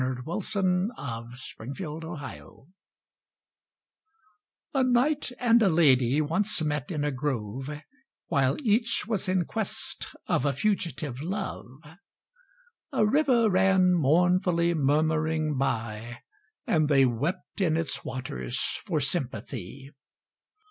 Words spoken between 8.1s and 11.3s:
While each was in quest of a fugitive